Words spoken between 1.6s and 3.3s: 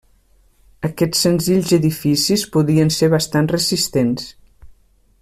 edificis podien ser